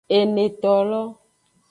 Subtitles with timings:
[0.17, 1.01] Enetolo.